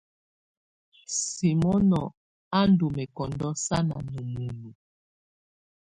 [1.19, 2.01] Simono
[2.57, 4.71] á ndɔ́ mɛ́kɔndɔ́ sánà ná munuǝ.